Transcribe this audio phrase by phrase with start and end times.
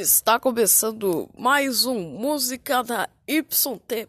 [0.00, 4.00] Está começando mais um Música da YTPBR.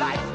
[0.00, 0.29] life.